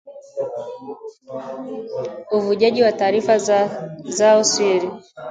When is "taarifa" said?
2.91-3.37